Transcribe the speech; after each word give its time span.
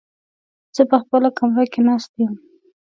زه 0.75 0.81
په 0.89 0.97
خپله 1.01 1.29
کمره 1.37 1.65
کې 1.71 1.81
ناست 1.87 2.11
يم. 2.21 2.33